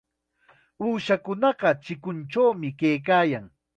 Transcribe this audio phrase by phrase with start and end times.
[0.85, 3.45] Uushakunaqa chikunchawmi kaykaayan.